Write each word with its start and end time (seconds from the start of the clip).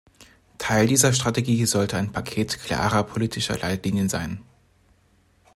Teil 0.57 0.87
dieser 0.87 1.13
Strategie 1.13 1.67
sollte 1.67 1.95
ein 1.95 2.11
Paket 2.11 2.57
klarer 2.63 3.03
politischer 3.03 3.55
Leitlinien 3.59 4.09
sein. 4.09 4.41